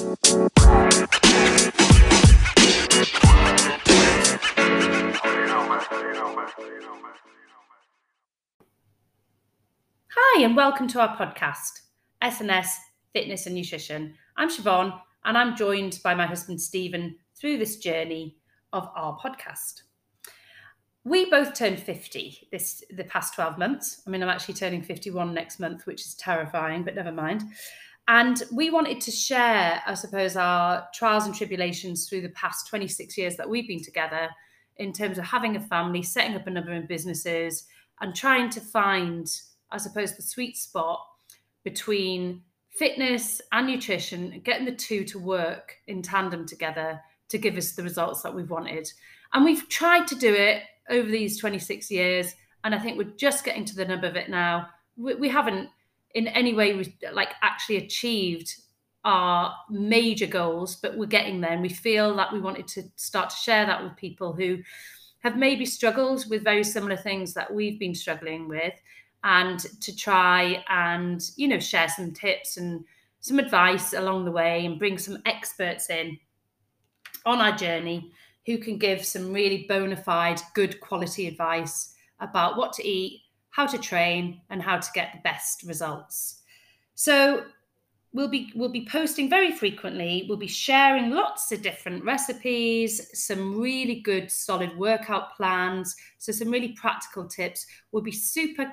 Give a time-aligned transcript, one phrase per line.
[0.00, 0.14] Hi,
[10.44, 11.80] and welcome to our podcast,
[12.22, 12.78] S&S
[13.12, 14.14] Fitness and Nutrition.
[14.36, 18.36] I'm Siobhan, and I'm joined by my husband Stephen through this journey
[18.72, 19.82] of our podcast.
[21.02, 24.02] We both turned 50 this the past 12 months.
[24.06, 27.42] I mean, I'm actually turning 51 next month, which is terrifying, but never mind.
[28.08, 33.16] And we wanted to share, I suppose, our trials and tribulations through the past 26
[33.18, 34.28] years that we've been together
[34.78, 37.66] in terms of having a family, setting up a number of businesses,
[38.00, 39.28] and trying to find
[39.70, 41.04] I suppose, the sweet spot
[41.64, 47.72] between fitness and nutrition, getting the two to work in tandem together to give us
[47.72, 48.90] the results that we've wanted.
[49.34, 52.34] And we've tried to do it over these 26 years.
[52.64, 54.68] And I think we're just getting to the nub of it now.
[54.96, 55.68] We, we haven't
[56.14, 58.54] in any way we like actually achieved
[59.04, 61.52] our major goals, but we're getting there.
[61.52, 64.58] And we feel that we wanted to start to share that with people who
[65.20, 68.74] have maybe struggled with very similar things that we've been struggling with
[69.24, 72.84] and to try and you know share some tips and
[73.20, 76.16] some advice along the way and bring some experts in
[77.26, 78.12] on our journey
[78.46, 83.22] who can give some really bona fide good quality advice about what to eat
[83.58, 86.42] how to train and how to get the best results
[86.94, 87.44] so
[88.12, 93.60] we'll be we'll be posting very frequently we'll be sharing lots of different recipes some
[93.60, 98.72] really good solid workout plans so some really practical tips we'll be super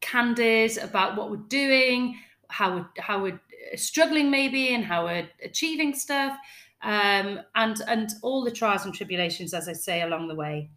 [0.00, 3.40] candid about what we're doing, how we're, how we're
[3.76, 6.36] struggling maybe, and how we're achieving stuff,
[6.82, 10.70] um, and and all the trials and tribulations, as I say, along the way.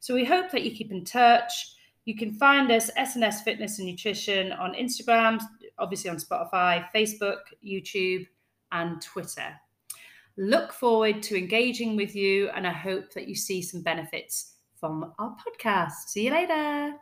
[0.00, 1.74] So we hope that you keep in touch.
[2.08, 5.42] You can find us S&S Fitness and Nutrition on Instagram,
[5.78, 8.26] obviously on Spotify, Facebook, YouTube,
[8.72, 9.54] and Twitter.
[10.38, 15.12] Look forward to engaging with you, and I hope that you see some benefits from
[15.18, 16.06] our podcast.
[16.06, 16.94] See you later.